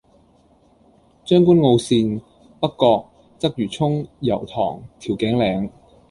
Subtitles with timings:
[1.23, 2.19] 將軍澳綫：
[2.59, 5.69] 北角，鰂魚涌，油塘，調景嶺